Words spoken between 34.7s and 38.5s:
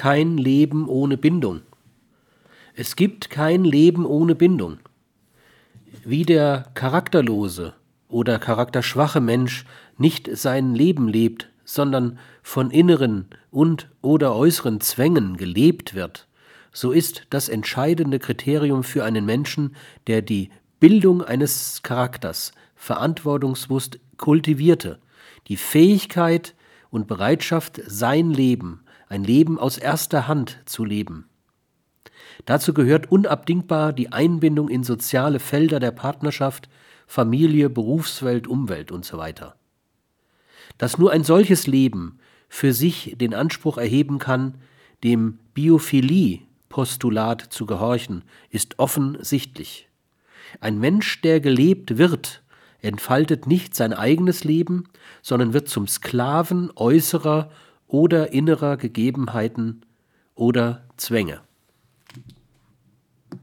in soziale Felder der Partnerschaft, Familie, Berufswelt,